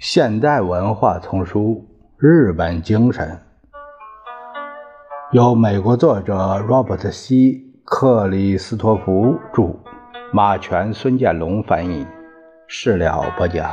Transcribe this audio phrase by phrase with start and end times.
[0.00, 1.86] 现代文化丛书
[2.26, 3.28] 《日本精神》，
[5.32, 6.34] 由美国作者
[6.66, 7.62] Robert C.
[7.84, 9.76] 克里斯托弗著，
[10.32, 12.06] 马全、孙建龙翻译，
[12.66, 13.70] 事了播讲。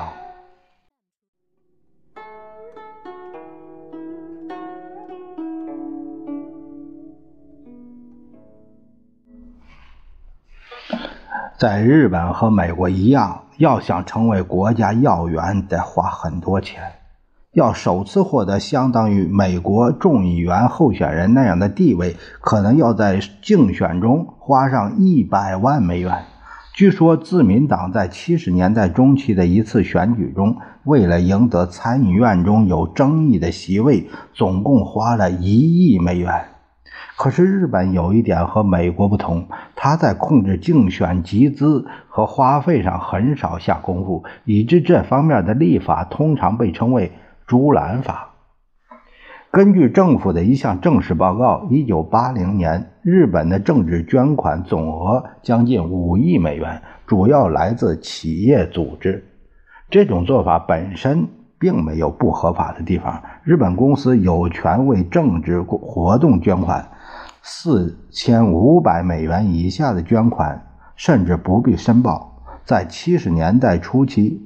[11.58, 13.47] 在日本和美国一样。
[13.58, 16.82] 要想成为国家要员，得花很多钱。
[17.54, 26.26] 要首次获得相当于美国众议员候选人那样的地位，可能要在竞选中花上一百万美元。
[26.76, 36.46] 据说，自民党在七十年代中期的一次选举中，为了赢得参议院中有争议的席位，总共花了一亿美元。
[37.18, 47.12] 可是日本有一点和美国不同，他在控制竞选集资和花费上很少下功夫，以致这方面的立法通常被称为
[47.48, 48.36] “竹篮法”。
[49.50, 59.26] 根据政府的一项正式报告，1980年日本的政治捐款总额将近5亿美元，主要来自企业组织。
[59.90, 66.92] 这种做法本身并没有不合法的地方，日本公司有权为政治活动捐款。
[67.50, 70.68] 四千五百美元以下的捐款
[70.98, 72.44] 甚至不必申报。
[72.66, 74.46] 在七十年代初期，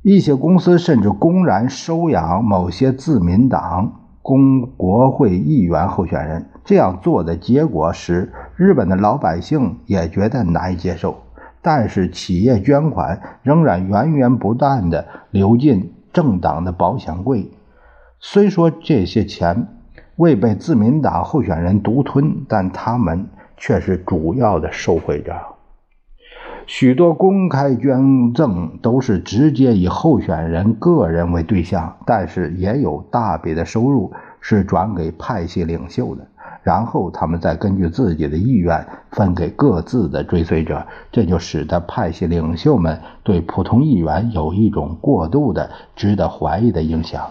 [0.00, 6.48] 一些公司甚至公然收养某些自民党公国会议员候选人。
[6.64, 11.18] 这样做的结果使日本的老百姓也觉得难以接受。
[11.60, 17.50] 但是，企业捐款仍然源源不断地流进政党的保险柜。
[18.18, 19.68] 虽说这些钱，
[20.16, 25.34] 未被自民党候选人独吞，但他们却是主要的受贿者。
[26.66, 36.28] 许多公开捐赠都是直接以候选人个人为对象，但是也有大笔的收入是转给派系领袖的，
[36.62, 47.30] 然后他们再根据自己的意愿分给各自的追随者，这就使得派系领袖们对普通议员有一种过度的、值得怀疑的影响。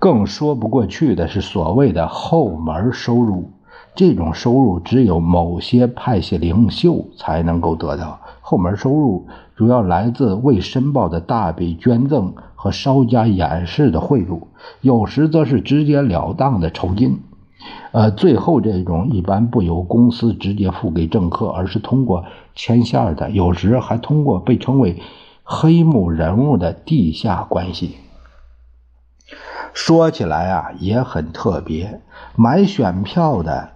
[0.00, 3.50] 更说不过去的是所谓的后门收入，
[3.94, 8.18] 这种收入只有某些派系领袖才能够得到。
[8.40, 14.40] 后门收入主要来自未申报的大笔捐赠和稍加掩饰的贿赂，
[14.80, 17.20] 有时则是直截了当的酬金。
[17.92, 22.24] 呃，最后这种一般不由公司直接付给政客，而是通过
[22.54, 25.02] 牵线的，有时还通过被称为
[25.44, 27.96] 黑幕人物的地下关系。
[29.72, 32.00] 说起来啊，也很特别。
[32.36, 33.70] 买选票的，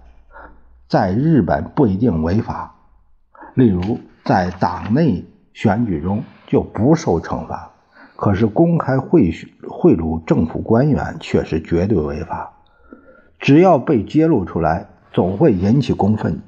[0.87, 2.75] 在日本不一定违法。
[3.53, 5.23] 例如，在党内
[5.53, 7.71] 选举中就不受惩罚。
[8.15, 9.31] 可是，公开贿
[9.67, 12.53] 贿赂政府官员却是绝对违法。
[13.39, 16.41] 只要被揭露出来，总会引起公愤。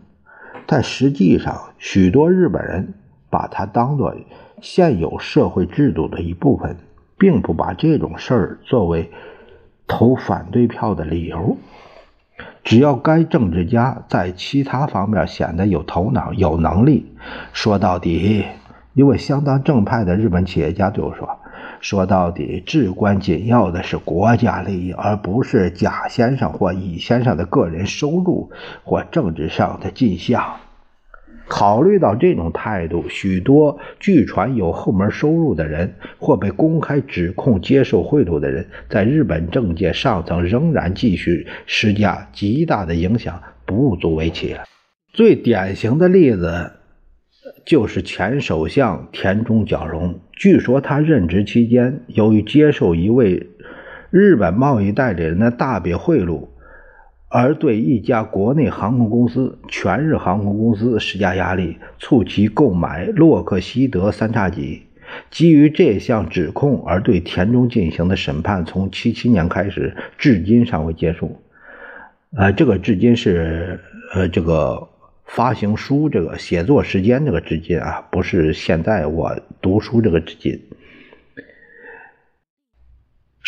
[0.66, 2.94] 但实际上，许多日本人
[3.30, 4.13] 把它当作
[4.62, 6.78] 现有社会制度的一部分，
[7.18, 9.12] 并不把这种事儿作为。
[9.88, 11.58] 投反对票的理由，
[12.64, 17.14] 只要该政治家在其他方面显得有头脑、有能力。
[17.53, 18.46] 说到底，
[18.94, 21.40] 一位相当正派的日本企业家对我说
[21.80, 28.52] ：“说到底，至关紧要的是国家利益，而不是甲先生或乙先生的个人收入
[28.84, 30.58] 或政治上的进项。”
[31.47, 44.66] 考虑到这种态度，许多据传有后门收入的人或被公开指控接受贿赂的人，在日本政界上层仍然继续施加极大的影响，不足为奇了。
[45.13, 46.74] 最典型的例子
[47.66, 50.19] 就是前首相田中角荣。
[50.34, 53.47] 据说他任职期间，由于接受一位
[54.09, 56.50] 日本贸易代理人的大笔贿赂。
[57.29, 64.83] 而对一家国内航空公司全日航空公司施加压力，促其购买洛克希德三叉戟。
[65.31, 71.41] 基于这项指控而对田中进行的审判，从七七年开始，至今尚未结束。
[72.35, 73.79] 呃，这个至今是
[74.13, 74.88] 呃这个
[75.25, 80.59] 发行书这个写作时间这个至今啊，不是现在我读书这个至今。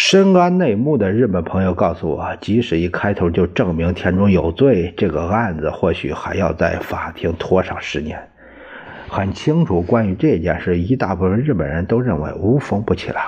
[0.02, 8.18] 深谙内幕的日本朋友告诉我，即使一开头就证明田中有罪，这个案子或许还要在法庭拖上十年。
[9.10, 13.22] 很清楚，关于这件事，一大部分日本人都认为无风不起浪。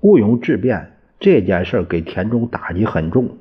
[0.00, 0.90] 毋庸置辩，
[1.20, 3.36] 这件事给田中打击很重。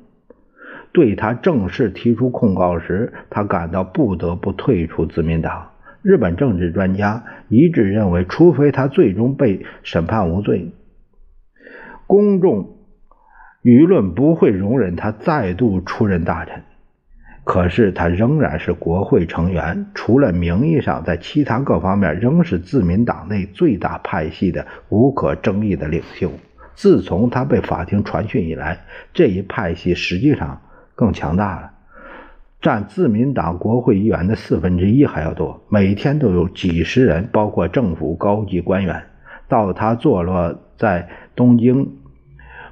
[0.91, 5.71] 对他正式提出控告时，他感到不得不退出自民党。
[6.03, 10.71] 日本政治专家一致认为，除非他最终被审判无罪。
[12.11, 12.75] 公众
[13.63, 16.61] 舆论不会容忍他再度出任大臣。
[17.45, 26.29] 可是他仍然是国会成员，除了名义上，在其他各方面仍是自民党内最大派系的无可争议的领袖。
[26.75, 28.79] 自从他被法庭传讯以来，
[29.13, 30.59] 这一派系实际上
[30.95, 31.71] 更强大了，
[32.61, 35.63] 占自民党国会议员的四分之一还要多。
[35.69, 39.01] 每天都有几十人，包括政府高级官员，
[39.47, 41.89] 到他坐落在东京。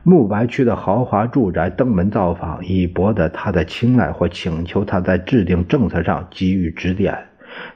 [0.10, 7.16] 慕白区的豪华住宅登门造访，以博得他的青睐或请求他在制定政策上给予指点。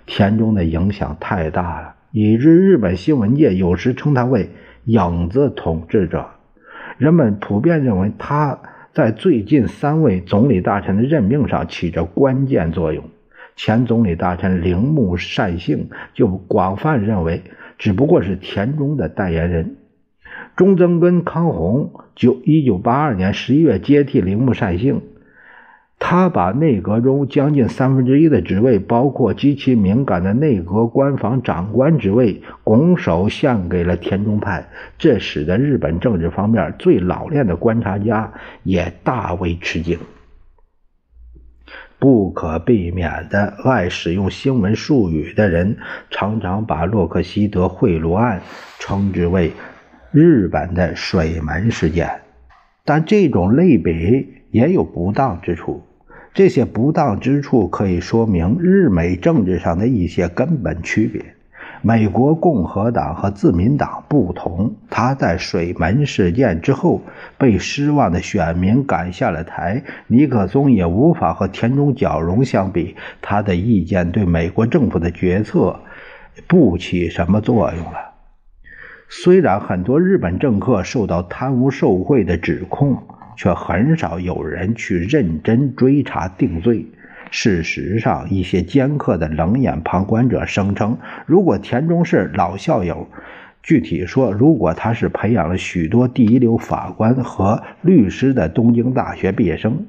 [0.08, 4.50] 田中的影响太大了，以致日本新闻界有时称他为
[4.86, 6.26] “影子统治者”。
[6.98, 8.58] 人们普遍认为他
[8.94, 13.04] 在最近三位总理大臣的任命上起着关键作用。
[13.56, 17.44] 前总理大臣铃木善幸就广泛认为，
[17.78, 19.76] 只不过是田中的代言人。
[20.56, 25.02] 中曾根康弘九一九八二年十一月接替铃木善幸，
[25.98, 34.70] 他把内阁中将近三分之一的职位，包括极其敏感的内阁官房长官职位，拱手献给了田中派。
[35.00, 39.98] 这使得日本政治方面最老练的观察家也大为吃惊。
[41.98, 45.78] 不可避免的，爱使用新闻术语的人
[46.12, 48.44] 常常把洛克希德贿赂案
[48.78, 49.52] 称之为。
[50.14, 52.08] 日本的水门事件，
[52.86, 55.82] 但这种类比也有不当之处。
[56.36, 61.26] 这些不当之处可以说明日美政治上的一些根本区别。
[61.82, 67.02] 美国共和党和自民党不同，他在水门事件之后
[67.40, 69.84] 被失望的选民赶下了台。
[70.06, 75.80] 尼克松也无法和田中角荣相比，他的意见对美国政府的决策
[76.48, 78.13] 不起什么作用了。
[79.16, 82.98] 虽然很多日本政客受到贪污受贿的指控，
[83.38, 86.88] 却很少有人去认真追查定罪。
[87.30, 93.08] 事实上，一些尖刻的冷眼旁观者声称，如果田中是老校友，
[93.62, 99.86] 具体说，如果他是培养了许多第一流法官和律师的东京大学毕业生，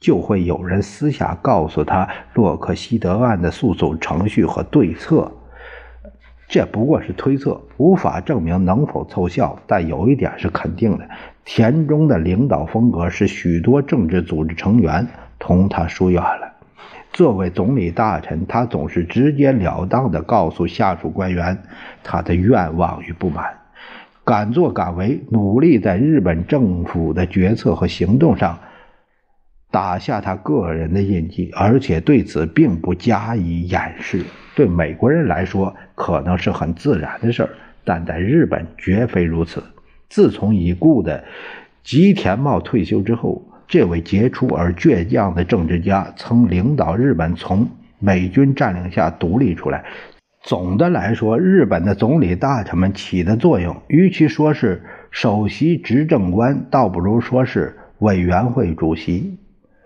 [0.00, 5.30] 就会有人私下告诉他洛克希德案的诉讼程序和对策。
[6.54, 9.58] 这不过是推测，无法证明能否奏效。
[9.66, 11.08] 但有一点是肯定的：
[11.44, 15.04] 田中的领导风格使许多政治组织成员
[15.40, 16.52] 同他疏远了。
[17.12, 21.60] 作为总理大臣，他总是直截了当地告诉下属官员
[22.04, 23.46] 他的愿望与不满，
[24.24, 28.60] 敢作敢为，努力在日本政府的决策和行动上
[29.72, 34.24] 打下他个人的印记，而且对此并不加以掩饰。
[34.54, 37.50] 对美国人来说，可能是很自然的事儿，
[37.84, 39.62] 但在日本绝非如此。
[40.08, 41.24] 自从已故的
[41.82, 47.68] 吉田茂退休之后，这位杰出而倔强的政治家曾领导日本从
[47.98, 49.84] 美军占领下独立出来。
[50.42, 59.38] 总的来说，日本的总理大臣们起的作用，与其说是首席执政官，倒不如说是委员会主席。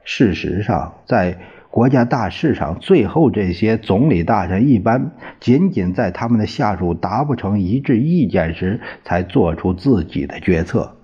[0.04, 1.38] 事实上，在
[1.78, 10.96] 国家大事上，最后这些总理大臣一般仅仅在他们的下属达不成一致意见时，才做出自己的决策。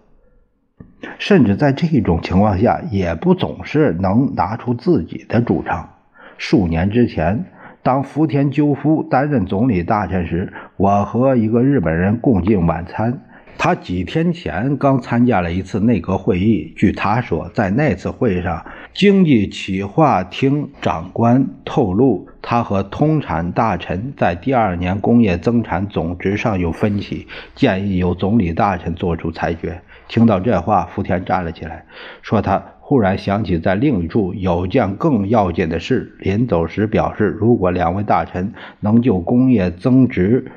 [1.21, 5.90] 甚至在这种情况下，也不总是能拿出自己的主张。
[6.38, 7.45] 数年之前，
[7.85, 13.21] 当福田赳夫担任总理大臣时，我和一个日本人共进晚餐。
[13.56, 16.73] 他几天前刚参加了一次内阁会议。
[16.76, 29.80] 据他说，在那次会上，经济企划厅长官透露，他和通产大臣在第二年工业增产总值上有分歧，建议由总理大臣做出裁决。
[30.08, 31.87] 听到这话，福田站了起来，
[32.20, 36.14] 说他忽然想起在另一处有件更要紧的事。
[36.18, 40.52] 临走时表示，如果两位大臣能就工业增值。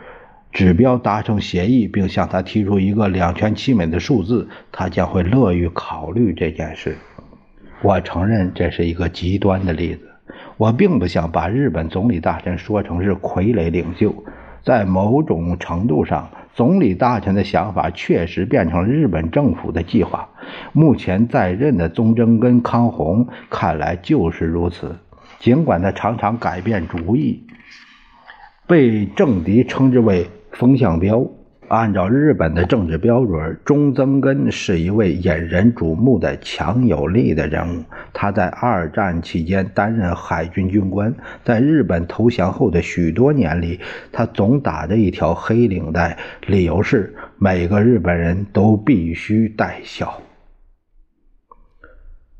[0.57, 6.97] 指标达成协议，并向他提出一个两全其美的数字，他将会乐于考虑这件事。
[7.83, 10.09] 我承认这是一个极端的例子。
[10.57, 14.25] 我并不想把日本总理大臣说成是傀儡领袖。
[14.63, 20.27] 在某种程度上，总理大臣的想法确实变成了日本政府的计划。
[20.73, 24.95] 目前在任的宗贞跟康弘看来就是如此，
[25.37, 27.43] 尽管他常常改变主意，
[28.65, 30.27] 被政敌称之为。
[30.51, 31.27] 风向标，
[31.67, 37.83] 按照日本的政治标准，中曾根是一位引人瞩目的强有力的人物。
[38.13, 41.13] 他在二战期间担任海军军官，
[41.43, 43.79] 在日本投降后的许多年里，
[44.11, 50.21] 他总打着一条黑领带，理由是每个日本人都必须戴孝。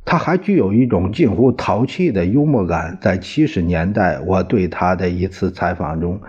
[0.06, 2.98] 他还具有一种近乎淘气的幽默感。
[3.02, 6.22] 在七十年代，我对他的一次采访中，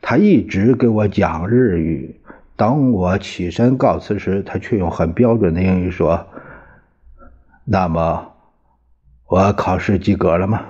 [0.00, 2.20] 他一直给我讲日语。
[2.56, 6.26] 当我起身告辞时，他却用很标准的英语说
[7.64, 8.32] ：“那么，
[9.26, 10.64] 我考试及格了吗？”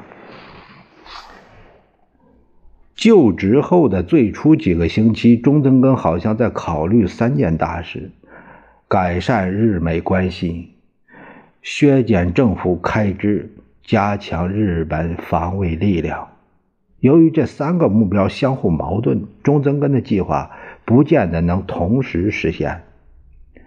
[2.94, 8.10] 就职后的最初几个星期，中曾根好像在考虑三件大事：
[8.88, 10.74] 改善日美关系。
[11.62, 16.28] 削减政府开支，加强日本防卫力量。
[17.00, 20.50] 由于这三个目标相互矛盾，中曾根的计划
[20.84, 22.82] 不见得能同时实现。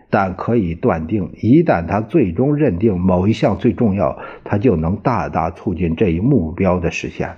[0.10, 7.38] 但可以断定，一旦他最终认定某一项最重要，他就能大大促进这一目标的实现。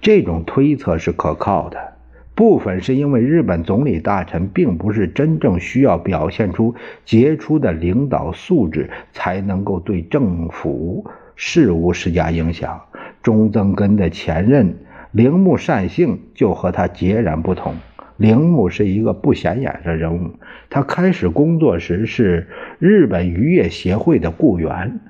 [0.00, 1.94] 这种推测是可靠的。
[2.34, 6.74] 部分是因为日本总理大臣并不是真正需要表现出
[7.04, 12.80] 杰出的领导素质才能够对政府事务施加影响。
[13.24, 14.76] 中曾根的前任
[15.10, 17.74] 铃木善幸就和他截然不同。
[18.16, 20.30] 铃木是一个不显眼的人物，
[20.70, 22.46] 他开始工作时是
[22.78, 25.00] 日本渔业协会的雇员。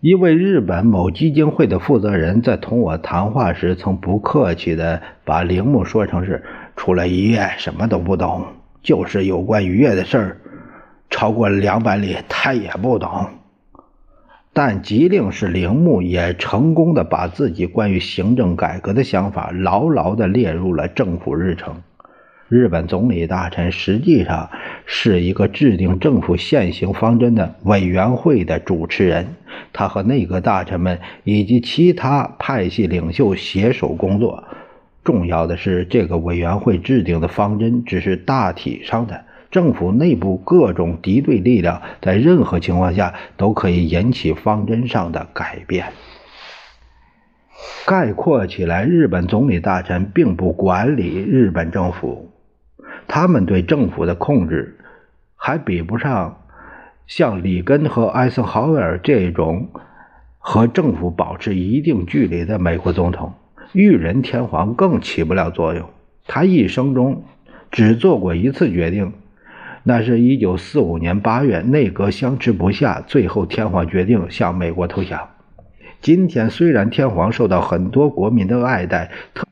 [0.00, 6.44] 一位日本某基金会的负责人在同我谈话时，曾不客气地把铃木说成是。
[6.76, 8.44] 除了渔业，什么都不懂，
[8.82, 10.36] 就是有关渔业的事儿，
[11.08, 13.10] 超过两百里他也不懂。
[14.56, 21.82] 但吉令是铃木也成功的把自己关于行政改革的想法牢牢的列入了政府日程。
[22.48, 24.50] 日本总理大臣实际上
[24.86, 29.26] 是一个制定政府现行方针的委员会的主持人，
[29.72, 34.44] 他和内阁大臣们以及其他派系领袖携手工作。
[35.02, 39.24] 重要的是，这个委员会制定的方针只是大体上的。
[39.54, 45.92] 政府内部各种敌对力量在任何情况下都可以引起方针上的改变。
[47.86, 52.32] 概括起来，日本总理大臣并不管理日本政府，
[53.06, 54.76] 他们对政府的控制
[55.36, 56.40] 还比不上
[57.06, 59.68] 像里根和艾森豪威尔这种
[60.38, 63.32] 和政府保持一定距离的美国总统。
[63.72, 65.88] 裕仁天皇更起不了作用，
[66.26, 67.22] 他一生中
[67.70, 69.12] 只做过一次决定，
[69.86, 75.28] 那是一九四五年八月，内阁相持不下，最后天皇决定向美国投降。
[76.00, 79.46] 今天虽然天皇受到很多国民的爱戴，特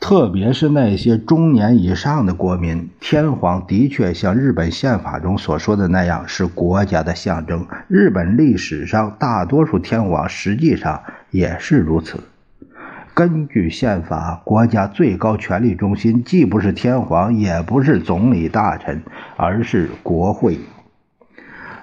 [0.00, 7.66] 特别是那些中年以上的国民，天皇的确像日本宪法中所说的那样是国家的象征。
[7.88, 12.20] 日本历史上大多数天皇实际上也是如此。
[13.14, 19.04] 根据宪法，国家最高权力中心既不是天皇，也不是总理大臣，
[19.36, 20.58] 而是国会。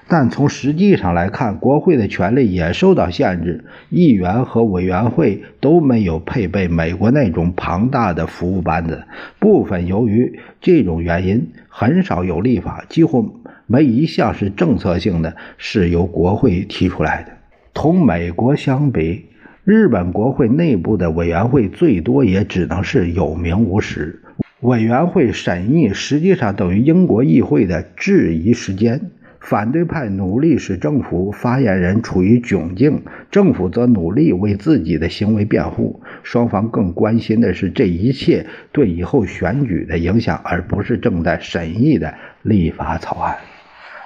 [0.10, 3.64] 但从实际上来看，国会的权力也受到限制。
[3.90, 9.06] 议员和委员会都没有配备美国那种庞大的服务班子。
[9.40, 17.32] 部分由于这种原因，很少有立法，几乎没一项是政策性的，是由国会提出来的。
[17.74, 19.28] 同美国相比。
[19.64, 24.20] 日本国会内部的委员会最多也只能是有名无实。
[24.62, 29.12] 委员会审议实际上等于英国议会的质疑时间。
[29.40, 33.02] 反对派努力使政府发言人处于窘境，
[33.32, 36.00] 政府则努力为自己的行为辩护。
[36.22, 42.14] 双方更关心的是这一切对以后选举的影响，而不是正在审议的
[42.44, 43.36] 立法草案。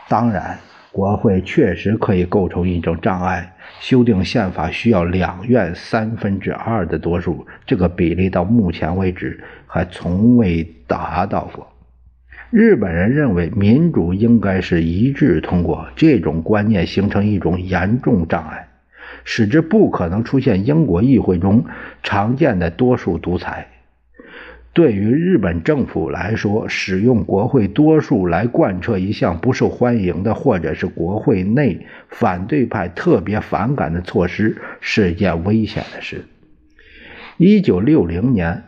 [0.08, 0.58] 当然。
[0.96, 3.54] 国会确实可以构成一种障碍。
[3.82, 11.68] 修订宪法需要两院三分之二的多数，这个比例到目前为止还从未达到过。
[12.50, 18.66] 日本人认为民主应该是一致通过，这种观念形成一种严重障碍，
[19.26, 21.66] 使之不可能出现英国议会中
[22.04, 23.68] 常见的多数独裁。
[24.76, 36.26] 对于日本政府来说，使用国会多数来贯彻一项不受欢迎的，或者是国会内反对派特别反感的措施，是一件危险的事。
[37.38, 38.64] 一九六零年，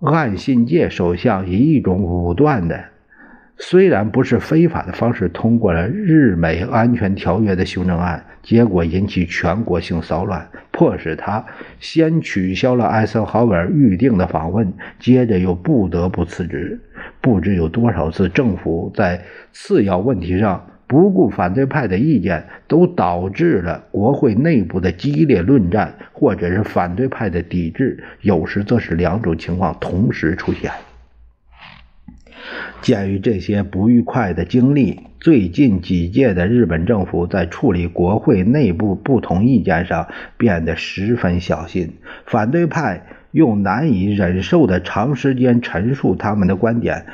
[0.00, 2.86] 岸信介首相以一种武断的。
[3.60, 11.44] 虽然不是非法的方式通过了日美安全条约的修正案，结果引起全国性骚乱，迫使他
[11.80, 16.80] 先取消了艾森豪威尔预定的访问，接着又不得不辞职。
[17.20, 19.20] 不知有多少次政府在
[19.52, 30.70] 次要问题上不顾反对派的意见，都导致了国会内部的激烈论战，或者是反对派的抵制，有时则是两种情况同时出现。
[32.80, 41.96] 鉴于这些不愉快的经历，最近几届的日本政府在处理国会内部不同意见上变得十分小心。
[42.26, 47.06] 反对派用难以忍受的长时间陈述他们的观点，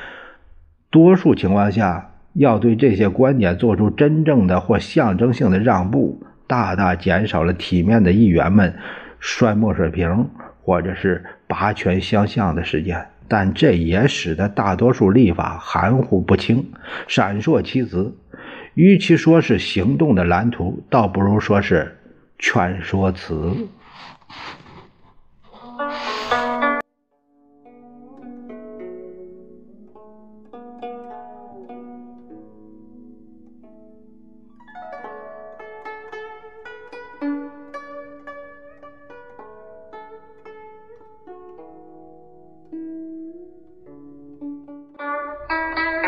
[0.90, 8.74] 多数情况下要对这些观点做出真正的或象征性的让步，大大减少了体面的议员们
[9.18, 10.28] 摔墨水瓶
[10.62, 13.06] 或者是拔拳相向的时间。
[13.28, 16.72] 但这也使得大多数立法含糊不清、
[17.08, 18.16] 闪烁其词。
[18.74, 21.98] 与其说是行动的蓝图，倒不如说是
[22.38, 23.52] 劝说词。